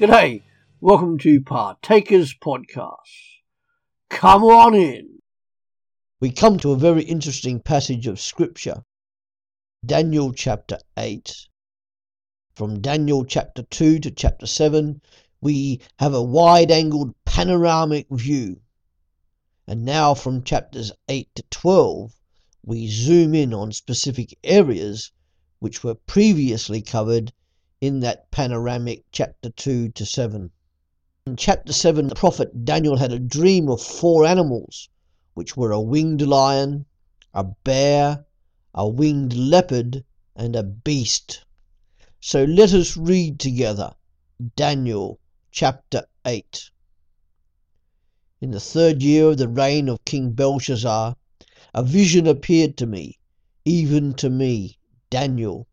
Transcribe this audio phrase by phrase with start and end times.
[0.00, 0.44] G'day,
[0.80, 3.42] welcome to Partakers Podcast.
[4.08, 5.18] Come on in.
[6.20, 8.82] We come to a very interesting passage of Scripture,
[9.84, 11.46] Daniel chapter 8.
[12.54, 15.02] From Daniel chapter 2 to chapter 7,
[15.42, 18.62] we have a wide angled panoramic view.
[19.66, 22.14] And now from chapters 8 to 12,
[22.64, 25.12] we zoom in on specific areas
[25.58, 27.34] which were previously covered
[27.80, 30.50] in that panoramic chapter 2 to 7.
[31.26, 34.90] In chapter 7, the prophet Daniel had a dream of four animals,
[35.32, 36.84] which were a winged lion,
[37.32, 38.26] a bear,
[38.74, 40.04] a winged leopard,
[40.36, 41.44] and a beast.
[42.20, 43.94] So let us read together
[44.56, 45.18] Daniel
[45.50, 46.70] chapter 8.
[48.42, 51.16] In the third year of the reign of King Belshazzar,
[51.72, 53.18] a vision appeared to me,
[53.64, 55.66] even to me, Daniel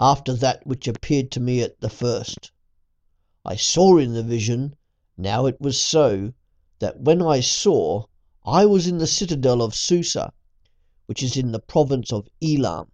[0.00, 2.52] after that which appeared to me at the first.
[3.44, 4.76] I saw in the vision,
[5.16, 6.32] now it was so,
[6.78, 8.04] that when I saw,
[8.46, 10.32] I was in the citadel of Susa,
[11.06, 12.92] which is in the province of Elam.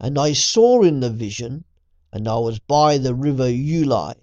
[0.00, 1.66] And I saw in the vision,
[2.10, 4.14] and I was by the river Ulai.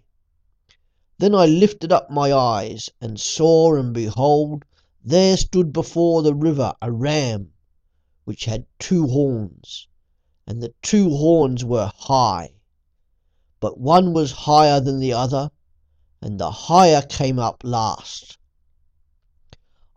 [1.20, 4.66] Then I lifted up my eyes, and saw, and behold,
[5.04, 7.54] there stood before the river a ram,
[8.24, 9.88] which had two horns
[10.48, 12.54] and the two horns were high.
[13.60, 15.50] But one was higher than the other,
[16.22, 18.38] and the higher came up last.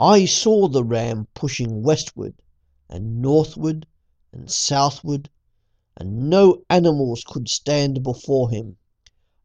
[0.00, 2.34] I saw the ram pushing westward
[2.88, 3.86] and northward
[4.32, 5.28] and southward,
[5.98, 8.78] and no animals could stand before him,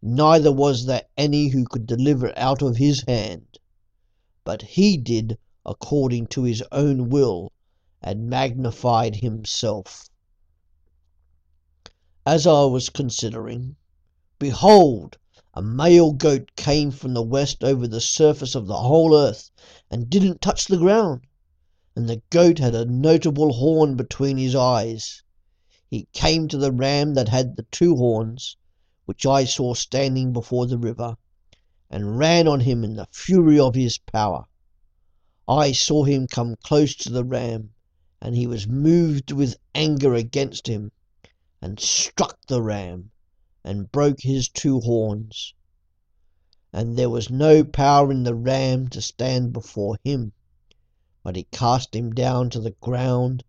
[0.02, 3.58] neither was there any who could deliver out of his hand.
[4.46, 7.52] But he did according to his own will,
[8.02, 10.10] and magnified himself
[12.26, 13.76] as I was considering,
[14.40, 15.18] behold,
[15.54, 19.52] a male goat came from the west over the surface of the whole earth,
[19.92, 21.28] and didn't touch the ground.
[21.98, 25.22] And the goat had a notable horn between his eyes.
[25.90, 28.56] He came to the ram that had the two horns,
[29.04, 31.18] which I saw standing before the river,
[31.90, 34.46] and ran on him in the fury of his power.
[35.46, 37.74] I saw him come close to the ram,
[38.22, 40.94] and he was moved with anger against him
[41.64, 43.10] and struck the ram,
[43.64, 45.54] and broke his two horns.
[46.74, 50.34] And there was no power in the ram to stand before him,
[51.24, 53.46] but he cast him down to the ground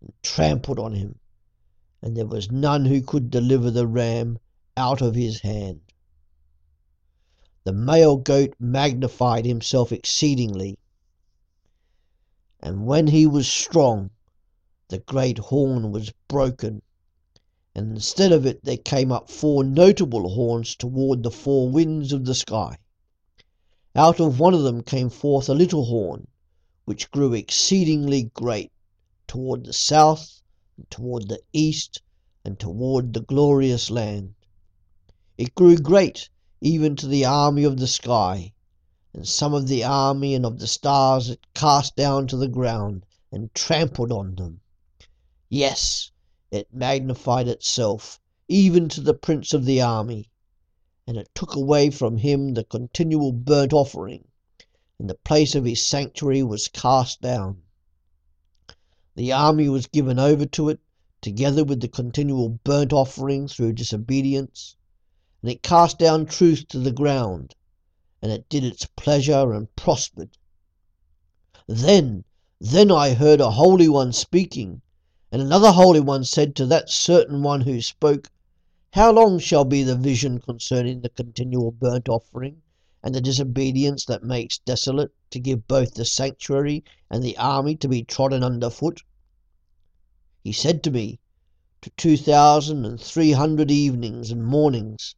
[0.00, 1.18] and trampled on him,
[2.00, 4.38] and there was none who could deliver the ram
[4.74, 5.82] out of his hand.
[7.64, 10.78] The male goat magnified himself exceedingly,
[12.60, 14.08] and when he was strong,
[14.88, 16.80] the great horn was broken
[17.78, 22.24] and instead of it there came up four notable horns toward the four winds of
[22.24, 22.76] the sky.
[23.94, 26.26] Out of one of them came forth a little horn,
[26.86, 28.72] which grew exceedingly great,
[29.28, 30.42] toward the south,
[30.76, 32.02] and toward the east,
[32.44, 34.34] and toward the glorious land.
[35.36, 36.28] It grew great
[36.60, 38.54] even to the army of the sky,
[39.14, 43.06] and some of the army and of the stars it cast down to the ground,
[43.30, 44.62] and trampled on them.
[45.48, 46.10] Yes,
[46.50, 50.30] it magnified itself, even to the prince of the army,
[51.06, 54.26] and it took away from him the continual burnt offering,
[54.98, 57.62] and the place of his sanctuary was cast down.
[59.14, 60.80] The army was given over to it,
[61.20, 64.74] together with the continual burnt offering through disobedience,
[65.42, 67.54] and it cast down truth to the ground,
[68.22, 70.38] and it did its pleasure and prospered.
[71.66, 72.24] Then,
[72.58, 74.80] then I heard a holy one speaking
[75.30, 78.30] and another holy one said to that certain one who spoke,
[78.92, 82.62] How long shall be the vision concerning the continual burnt offering,
[83.02, 87.88] and the disobedience that makes desolate, to give both the sanctuary and the army to
[87.88, 89.02] be trodden under foot?
[90.42, 91.18] He said to me,
[91.82, 95.14] To two thousand and three hundred evenings and mornings,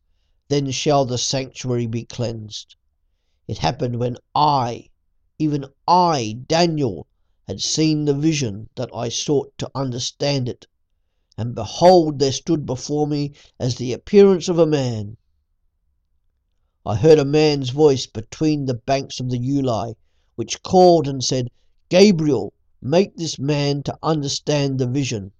[0.48, 2.74] then shall the sanctuary be cleansed.
[3.46, 4.88] It happened when I,
[5.38, 7.06] even I, Daniel,
[7.50, 10.68] had seen the vision that I sought to understand it,
[11.36, 15.16] and behold there stood before me as the appearance of a man.
[16.86, 19.96] I heard a man's voice between the banks of the Ulai,
[20.36, 21.50] which called and said,
[21.88, 25.32] Gabriel, make this man to understand the vision.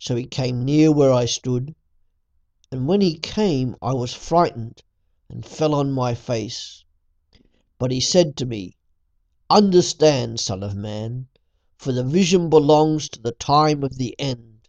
[0.00, 1.76] So he came near where I stood,
[2.72, 4.82] and when he came I was frightened
[5.28, 6.82] and fell on my face.
[7.78, 8.74] But he said to me,
[9.54, 11.28] Understand, Son of Man,
[11.76, 14.66] for the vision belongs to the time of the end.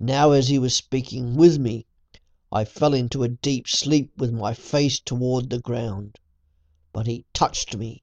[0.00, 1.86] Now, as he was speaking with me,
[2.50, 6.18] I fell into a deep sleep with my face toward the ground.
[6.92, 8.02] But he touched me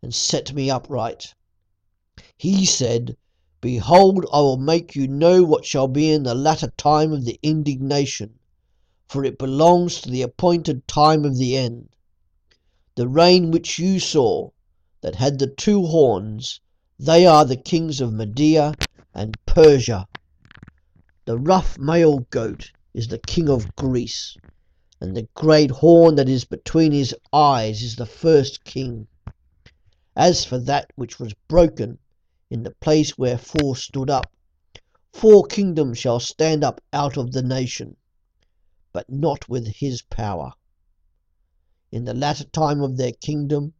[0.00, 1.34] and set me upright.
[2.38, 3.18] He said,
[3.60, 7.38] Behold, I will make you know what shall be in the latter time of the
[7.42, 8.38] indignation,
[9.06, 11.94] for it belongs to the appointed time of the end.
[12.94, 14.52] The rain which you saw,
[15.00, 16.60] that had the two horns,
[16.98, 18.74] they are the kings of Media
[19.14, 20.06] and Persia.
[21.24, 24.36] The rough male goat is the king of Greece,
[25.00, 29.06] and the great horn that is between his eyes is the first king.
[30.14, 31.98] As for that which was broken,
[32.50, 34.30] in the place where four stood up.
[35.12, 37.96] Four kingdoms shall stand up out of the nation,
[38.92, 40.52] but not with his power.
[41.92, 43.72] In the latter time of their kingdom,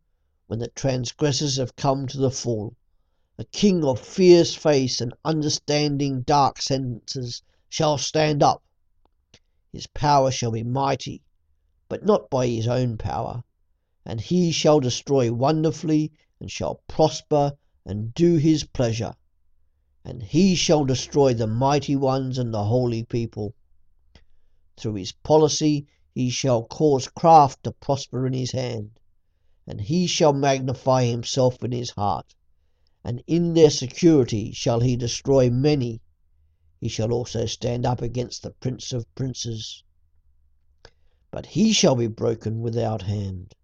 [0.50, 2.74] when the transgressors have come to the full,
[3.38, 8.60] a king of fierce face and understanding dark sentences shall stand up.
[9.72, 11.22] His power shall be mighty,
[11.88, 13.44] but not by his own power,
[14.04, 16.10] and he shall destroy wonderfully
[16.40, 17.52] and shall prosper
[17.86, 19.14] and do his pleasure,
[20.04, 23.54] and he shall destroy the mighty ones and the holy people.
[24.76, 28.90] Through his policy he shall cause craft to prosper in his hand,
[29.70, 32.34] and he shall magnify himself in his heart,
[33.04, 36.00] and in their security shall he destroy many.
[36.80, 39.84] He shall also stand up against the prince of princes.
[41.30, 43.54] But he shall be broken without hand.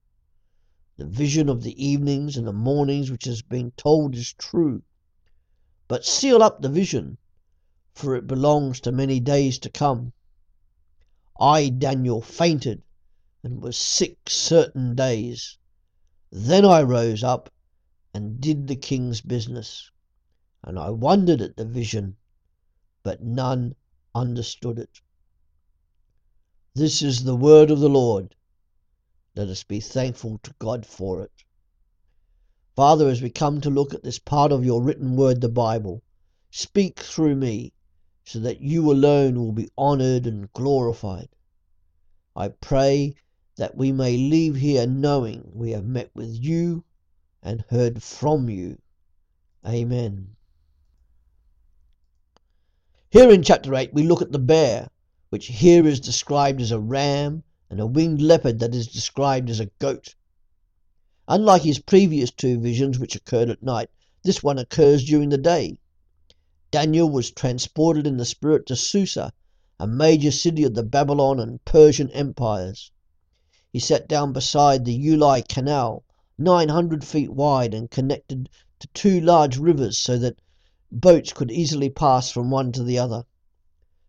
[0.96, 4.84] The vision of the evenings and the mornings which has been told is true.
[5.88, 7.18] But seal up the vision,
[7.94, 10.12] for it belongs to many days to come.
[11.40, 12.84] I, Daniel, fainted
[13.42, 15.58] and was sick certain days.
[16.38, 17.48] Then I rose up
[18.12, 19.90] and did the king's business.
[20.62, 22.18] And I wondered at the vision,
[23.02, 23.74] but none
[24.14, 25.00] understood it.
[26.74, 28.36] This is the word of the Lord.
[29.34, 31.32] Let us be thankful to God for it.
[32.74, 36.02] Father, as we come to look at this part of your written word, the Bible,
[36.50, 37.72] speak through me
[38.24, 41.30] so that you alone will be honored and glorified.
[42.36, 43.14] I pray
[43.56, 46.84] that we may leave here knowing we have met with you
[47.42, 48.78] and heard from you.
[49.66, 50.36] Amen.
[53.10, 54.90] Here in chapter 8, we look at the bear,
[55.30, 59.58] which here is described as a ram and a winged leopard that is described as
[59.58, 60.14] a goat.
[61.26, 63.90] Unlike his previous two visions, which occurred at night,
[64.22, 65.78] this one occurs during the day.
[66.70, 69.32] Daniel was transported in the spirit to Susa,
[69.80, 72.90] a major city of the Babylon and Persian empires.
[73.76, 76.02] He sat down beside the Ulai Canal,
[76.38, 80.40] 900 feet wide and connected to two large rivers so that
[80.90, 83.26] boats could easily pass from one to the other.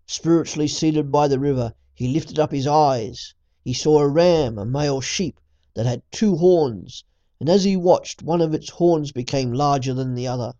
[0.05, 4.65] Spiritually seated by the river, he lifted up his eyes he saw a ram, a
[4.65, 5.37] male sheep,
[5.73, 7.03] that had two horns,
[7.41, 10.53] and as he watched, one of its horns became larger than the other.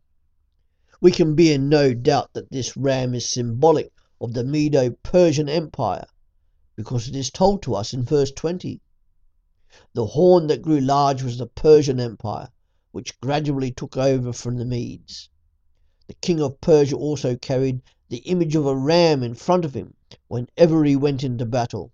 [1.00, 5.48] We can be in no doubt that this ram is symbolic of the Medo Persian
[5.48, 6.08] Empire,
[6.76, 8.82] because it is told to us in verse 20.
[9.94, 12.50] The horn that grew large was the Persian Empire,
[12.94, 15.30] which gradually took over from the Medes.
[16.08, 19.94] The king of Persia also carried the image of a ram in front of him
[20.30, 21.92] whenever he went into battle.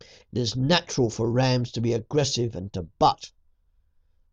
[0.00, 3.30] It is natural for rams to be aggressive and to butt.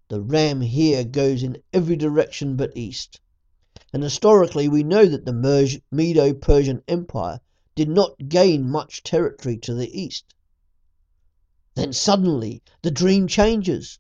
[0.08, 3.20] The ram here goes in every direction but east.
[3.92, 7.42] And historically, we know that the Medo Persian Empire
[7.76, 10.34] did not gain much territory to the east.
[11.76, 13.98] Then suddenly the dream changes.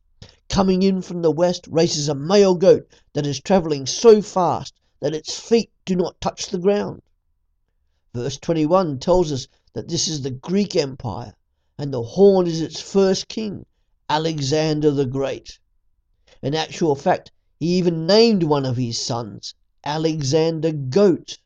[0.47, 5.15] Coming in from the west races a male goat that is travelling so fast that
[5.15, 7.01] its feet do not touch the ground.
[8.13, 11.33] Verse 21 tells us that this is the Greek Empire
[11.79, 13.65] and the horn is its first king,
[14.07, 15.57] Alexander the Great.
[16.43, 21.39] In actual fact, he even named one of his sons Alexander Goat.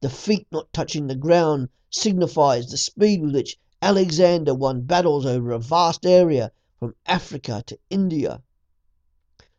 [0.00, 5.52] The feet not touching the ground signifies the speed with which Alexander won battles over
[5.52, 8.42] a vast area from Africa to India.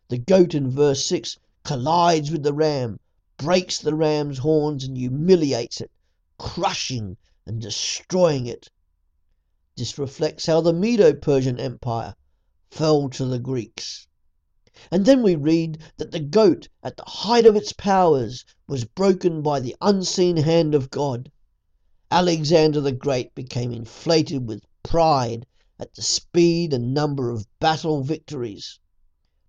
[0.09, 2.99] The goat in verse 6 collides with the ram,
[3.37, 5.91] breaks the ram's horns, and humiliates it,
[6.39, 8.69] crushing and destroying it.
[9.75, 12.15] This reflects how the Medo Persian Empire
[12.71, 14.07] fell to the Greeks.
[14.91, 19.41] And then we read that the goat, at the height of its powers, was broken
[19.41, 21.31] by the unseen hand of God.
[22.09, 25.45] Alexander the Great became inflated with pride
[25.77, 28.79] at the speed and number of battle victories.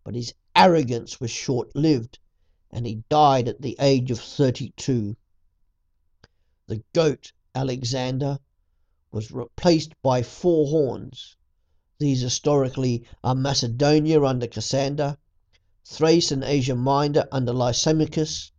[0.02, 2.18] But his arrogance was short lived,
[2.72, 5.16] and he died at the age of 32.
[6.66, 8.40] The goat, Alexander,
[9.12, 11.36] was replaced by four horns.
[12.00, 15.16] These historically are Macedonia under Cassander,
[15.84, 18.50] Thrace and Asia Minor under Lysimachus,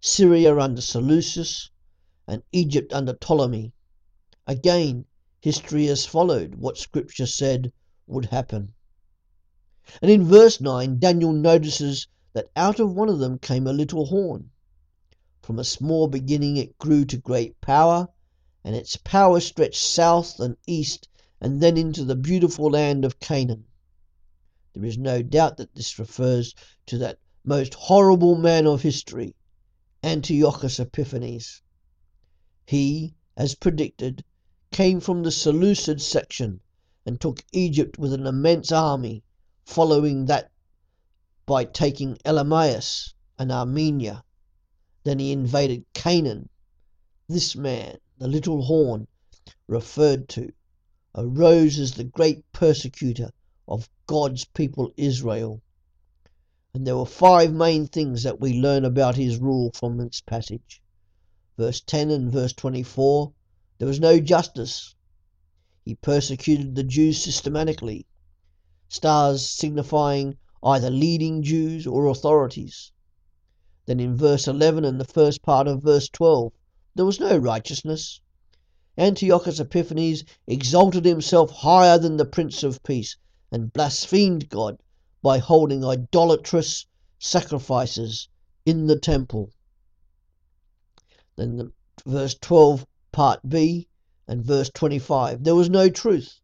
[0.00, 1.70] Syria under Seleucus,
[2.26, 3.72] and Egypt under Ptolemy.
[4.46, 5.04] Again,
[5.40, 7.72] history has followed what Scripture said
[8.06, 8.74] would happen.
[10.02, 14.06] And in verse 9, Daniel notices that out of one of them came a little
[14.06, 14.50] horn.
[15.42, 18.08] From a small beginning it grew to great power,
[18.64, 21.08] and its power stretched south and east
[21.40, 23.66] and then into the beautiful land of Canaan.
[24.72, 26.54] There is no doubt that this refers
[26.86, 29.36] to that most horrible man of history,
[30.02, 31.62] Antiochus Epiphanes.
[32.68, 34.24] He, as predicted,
[34.72, 36.60] came from the Seleucid section
[37.04, 39.22] and took Egypt with an immense army,
[39.64, 40.50] following that
[41.46, 44.24] by taking Elymais and Armenia.
[45.04, 46.48] Then he invaded Canaan.
[47.28, 49.06] This man, the little horn
[49.68, 50.52] referred to,
[51.14, 53.30] arose as the great persecutor
[53.68, 55.62] of God's people Israel.
[56.74, 60.82] And there were five main things that we learn about his rule from this passage.
[61.56, 63.32] Verse 10 and verse 24
[63.78, 64.94] there was no justice.
[65.84, 68.06] He persecuted the Jews systematically,
[68.88, 72.90] stars signifying either leading Jews or authorities.
[73.84, 76.52] Then in verse 11 and the first part of verse 12,
[76.94, 78.20] there was no righteousness.
[78.96, 83.16] Antiochus Epiphanes exalted himself higher than the Prince of Peace
[83.52, 84.78] and blasphemed God
[85.20, 86.86] by holding idolatrous
[87.18, 88.28] sacrifices
[88.64, 89.50] in the temple.
[91.36, 91.72] Then the
[92.06, 93.88] verse 12 part B
[94.26, 96.40] and verse 25 there was no truth.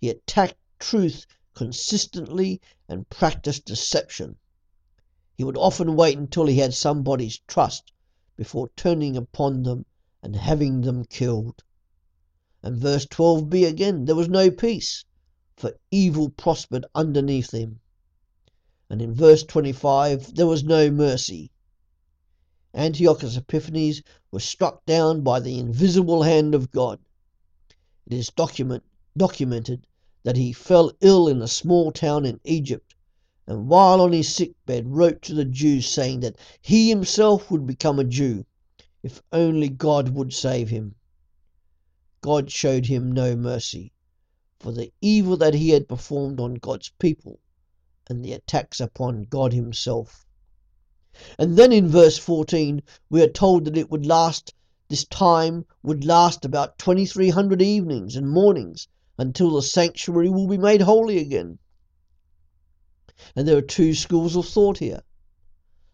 [0.00, 4.38] He attacked truth consistently and practiced deception.
[5.36, 7.92] He would often wait until he had somebody's trust
[8.34, 9.84] before turning upon them
[10.22, 11.62] and having them killed.
[12.62, 15.04] And verse 12b again, there was no peace,
[15.54, 17.80] for evil prospered underneath him.
[18.88, 21.50] And in verse 25, there was no mercy.
[22.76, 24.02] Antiochus Epiphanes
[24.32, 26.98] was struck down by the invisible hand of God.
[28.04, 28.82] It is document,
[29.16, 29.86] documented
[30.24, 32.96] that he fell ill in a small town in Egypt,
[33.46, 37.64] and while on his sick bed wrote to the Jews saying that he himself would
[37.64, 38.44] become a Jew
[39.04, 40.96] if only God would save him.
[42.22, 43.92] God showed him no mercy
[44.58, 47.38] for the evil that he had performed on God's people
[48.08, 50.26] and the attacks upon God himself.
[51.38, 54.52] And then in verse 14, we are told that it would last,
[54.88, 60.80] this time would last about 2300 evenings and mornings until the sanctuary will be made
[60.80, 61.58] holy again.
[63.36, 65.02] And there are two schools of thought here.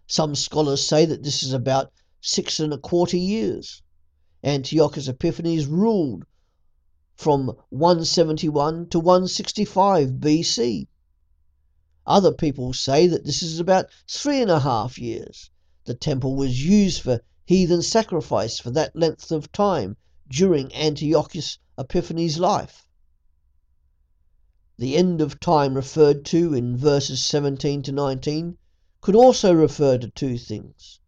[0.06, 3.82] Some scholars say that this is about six and a quarter years.
[4.42, 6.24] Antiochus Epiphanes ruled
[7.14, 10.88] from 171 to 165 BC.
[12.06, 15.50] Other people say that this is about three and a half years.
[15.84, 22.38] The temple was used for heathen sacrifice for that length of time during Antiochus Epiphanes'
[22.38, 22.86] life.
[24.78, 28.56] The end of time referred to in verses 17 to 19
[29.02, 31.00] could also refer to two things.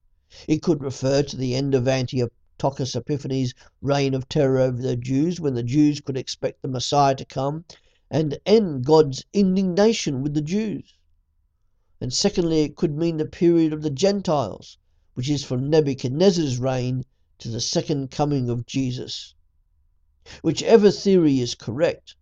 [0.47, 5.41] It could refer to the end of Antiochus Epiphanes' reign of terror over the Jews,
[5.41, 7.65] when the Jews could expect the Messiah to come
[8.13, 10.93] and end God's indignation with the Jews.
[11.99, 14.77] And secondly, it could mean the period of the Gentiles,
[15.15, 17.05] which is from Nebuchadnezzar's reign
[17.39, 19.35] to the second coming of Jesus.
[20.43, 22.15] Whichever theory is correct,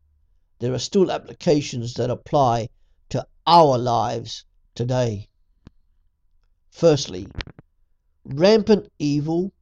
[0.60, 2.68] there are still applications that apply
[3.08, 4.44] to our lives
[4.76, 5.28] today.
[6.70, 7.26] Firstly,
[8.24, 9.52] rampant evil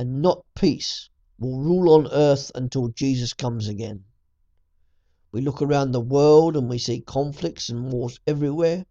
[0.00, 4.02] and not peace will rule on earth until Jesus comes again.
[5.36, 8.86] We look around the world and we see conflicts and wars everywhere.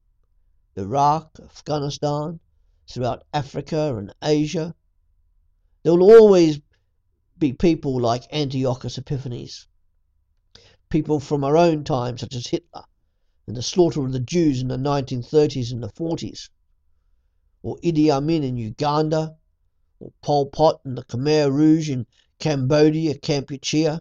[0.75, 2.39] Iraq, Afghanistan,
[2.87, 4.75] throughout Africa and Asia.
[5.81, 6.59] There will always
[7.35, 9.65] be people like Antiochus Epiphanes,
[10.89, 12.83] people from our own time, such as Hitler,
[13.47, 16.49] and the slaughter of the Jews in the 1930s and the 40s,
[17.63, 19.35] or Idi Amin in Uganda,
[19.99, 22.05] or Pol Pot and the Khmer Rouge in
[22.37, 23.99] Cambodia, Kampuchea,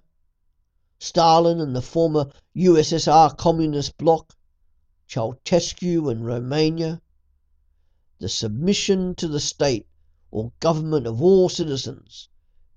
[1.05, 4.35] Stalin and the former USSR communist bloc,
[5.07, 7.03] Ceausescu and Romania,
[8.19, 9.87] the submission to the state
[10.31, 12.29] or government of all citizens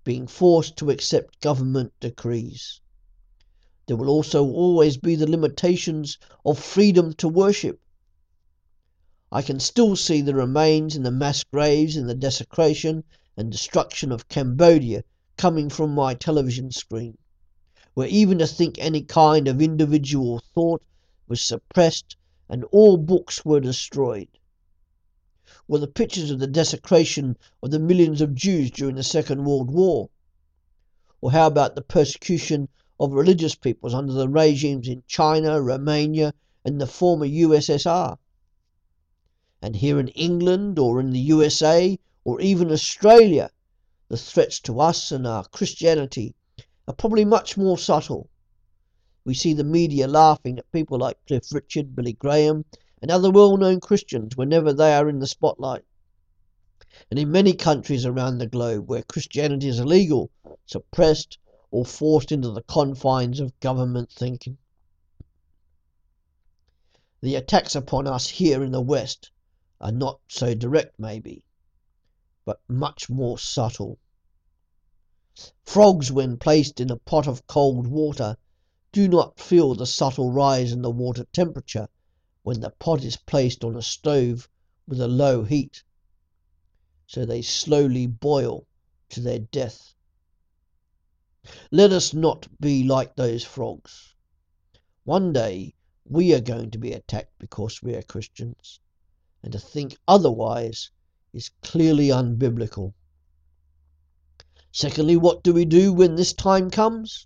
[0.03, 2.81] being forced to accept government decrees.
[3.85, 7.79] There will also always be the limitations of freedom to worship
[9.29, 13.03] I can still see the remains in the mass graves in the desecration
[13.35, 15.03] and destruction of Cambodia
[15.35, 17.17] coming from my television screen.
[17.97, 20.83] Where even to think any kind of individual thought
[21.27, 22.15] was suppressed
[22.47, 24.27] and all books were destroyed.
[25.67, 29.71] Were the pictures of the desecration of the millions of Jews during the Second World
[29.71, 30.11] War.
[31.21, 36.79] Or how about the persecution of religious peoples under the regimes in China, Romania, and
[36.79, 38.19] the former USSR?
[39.59, 43.49] And here in England or in the USA or even Australia,
[44.07, 46.35] the threats to us and our Christianity
[46.87, 48.29] are probably much more subtle.
[49.25, 52.63] We see the media laughing at people like Cliff Richard, Billy Graham,
[53.01, 55.83] and other well known Christians whenever they are in the spotlight.
[57.11, 60.31] And in many countries around the globe where Christianity is illegal,
[60.65, 61.37] suppressed,
[61.71, 64.57] or forced into the confines of government thinking.
[67.21, 69.31] The attacks upon us here in the West
[69.81, 71.43] are not so direct, maybe,
[72.45, 73.99] but much more subtle.
[75.63, 78.37] Frogs, when placed in a pot of cold water,
[78.91, 81.87] do not feel the subtle rise in the water temperature
[82.41, 84.49] when the pot is placed on a stove
[84.87, 85.83] with a low heat.
[87.05, 88.65] So they slowly boil
[89.09, 89.93] to their death.
[91.71, 94.15] Let us not be like those frogs.
[95.03, 98.79] One day we are going to be attacked because we are Christians,
[99.43, 100.89] and to think otherwise
[101.33, 102.93] is clearly unbiblical.
[104.79, 107.25] Secondly, what do we do when this time comes?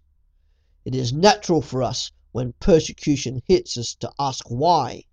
[0.86, 5.04] It is natural for us when persecution hits us to ask why,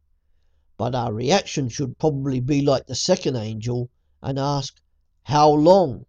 [0.76, 3.90] but our reaction should probably be like the second angel
[4.22, 4.80] and ask,
[5.24, 6.06] How long?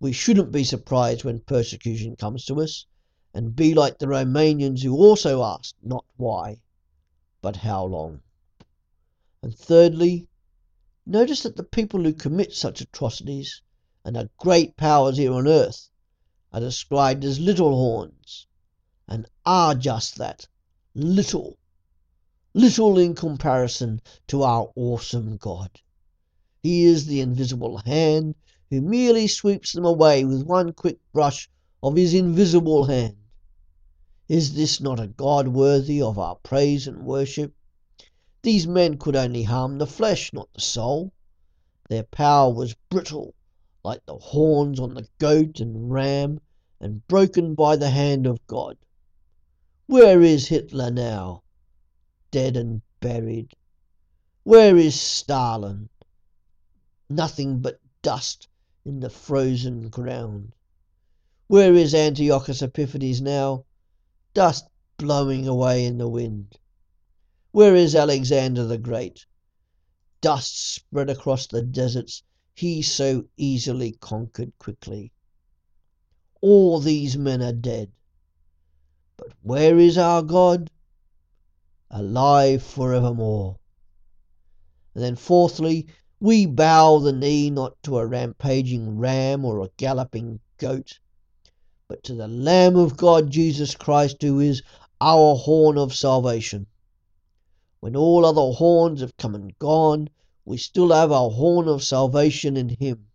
[0.00, 2.84] We shouldn't be surprised when persecution comes to us,
[3.32, 6.60] and be like the Romanians who also asked not why,
[7.40, 8.20] but how long.
[9.40, 10.28] And thirdly,
[11.06, 13.62] notice that the people who commit such atrocities
[14.06, 15.90] and are great powers here on earth
[16.52, 18.46] are described as little horns,
[19.08, 20.46] and are just that
[20.94, 21.58] little,
[22.54, 25.80] little in comparison to our awesome God.
[26.62, 28.36] He is the invisible hand
[28.70, 31.50] who merely sweeps them away with one quick brush
[31.82, 33.16] of his invisible hand.
[34.28, 37.52] Is this not a God worthy of our praise and worship?
[38.42, 41.12] These men could only harm the flesh, not the soul.
[41.88, 43.34] Their power was brittle
[43.86, 46.40] like the horns on the goat and ram,
[46.80, 48.76] and broken by the hand of God.
[49.86, 51.44] Where is Hitler now?
[52.32, 53.54] Dead and buried.
[54.42, 55.88] Where is Stalin?
[57.08, 58.48] Nothing but dust
[58.84, 60.52] in the frozen ground.
[61.46, 63.66] Where is Antiochus Epiphanes now?
[64.34, 66.58] Dust blowing away in the wind.
[67.52, 69.26] Where is Alexander the Great?
[70.20, 72.24] Dust spread across the deserts
[72.56, 75.12] he so easily conquered quickly.
[76.40, 77.92] All these men are dead.
[79.18, 80.70] But where is our God?
[81.90, 83.58] Alive forevermore.
[84.94, 85.86] And then, fourthly,
[86.18, 90.98] we bow the knee not to a rampaging ram or a galloping goat,
[91.88, 94.62] but to the Lamb of God, Jesus Christ, who is
[94.98, 96.66] our horn of salvation.
[97.80, 100.08] When all other horns have come and gone,
[100.48, 103.08] we still have our horn of salvation in Him.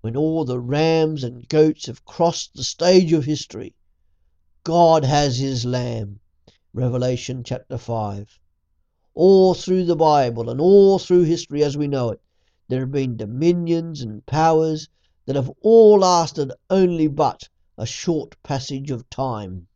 [0.00, 3.76] When all the rams and goats have crossed the stage of history,
[4.64, 6.18] God has His Lamb.
[6.72, 8.40] Revelation chapter 5.
[9.14, 12.20] All through the Bible and all through history as we know it,
[12.66, 14.88] there have been dominions and powers
[15.26, 19.68] that have all lasted only but a short passage of time.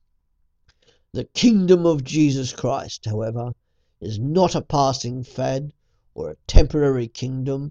[1.13, 3.53] The kingdom of Jesus Christ, however,
[4.01, 5.73] is not a passing fad
[6.19, 7.71] or a temporary kingdom,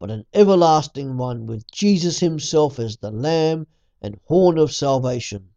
[0.00, 3.68] but an everlasting one with Jesus Himself as the Lamb
[4.02, 5.50] and horn of salvation.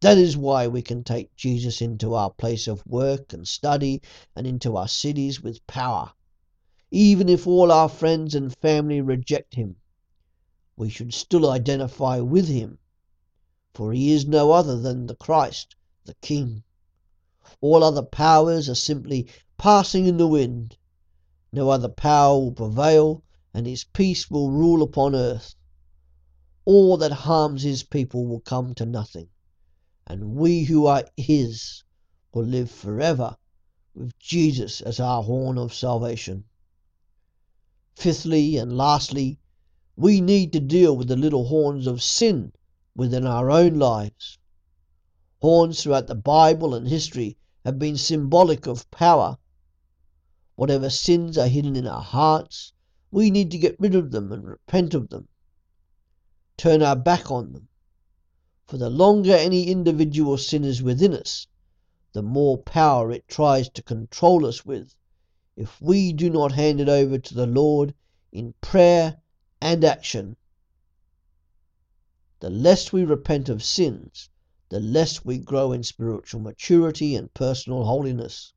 [0.00, 4.00] That is why we can take Jesus into our place of work and study
[4.34, 6.14] and into our cities with power.
[6.90, 9.76] Even if all our friends and family reject him,
[10.78, 12.78] we should still identify with him,
[13.74, 15.76] for he is no other than the Christ,
[16.06, 16.62] the King.
[17.60, 19.26] All other powers are simply
[19.58, 20.78] passing in the wind,
[21.54, 23.22] no other power will prevail,
[23.54, 25.54] and his peace will rule upon earth.
[26.64, 29.28] All that harms his people will come to nothing,
[30.04, 31.84] and we who are his
[32.32, 33.36] will live forever
[33.94, 36.44] with Jesus as our horn of salvation.
[37.94, 39.38] Fifthly and lastly,
[39.94, 42.52] we need to deal with the little horns of sin
[42.96, 44.38] within our own lives.
[45.40, 49.38] Horns throughout the Bible and history have been symbolic of power
[50.56, 52.72] Whatever sins are hidden in our hearts,
[53.10, 55.28] we need to get rid of them and repent of them.
[56.56, 57.68] Turn our back on them.
[58.66, 61.46] For the longer any individual sin is within us,
[62.12, 64.94] the more power it tries to control us with
[65.56, 67.94] if we do not hand it over to the Lord
[68.32, 69.20] in prayer
[69.60, 70.36] and action.
[72.40, 74.28] The less we repent of sins,
[74.68, 78.52] the less we grow in spiritual maturity and personal holiness.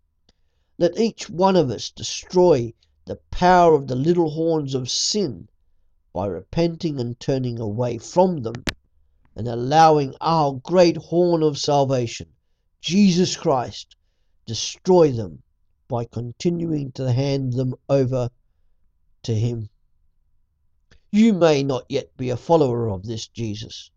[0.80, 2.74] Let each one of us destroy
[3.06, 5.50] the power of the little horns of sin
[6.14, 8.64] by repenting and turning away from them
[9.36, 12.34] and allowing our great horn of salvation,
[12.82, 13.96] Jesus Christ,
[14.46, 15.42] destroy them
[15.88, 18.30] by continuing to hand them over
[19.24, 19.70] to Him.
[21.12, 23.90] You may not yet be a follower of this Jesus,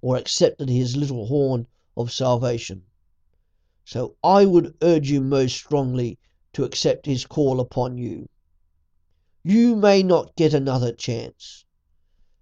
[0.00, 2.84] or accepted his little horn of salvation.
[3.84, 6.18] So I would urge you most strongly
[6.54, 8.28] to accept his call upon you.
[9.42, 11.64] You may not get another chance.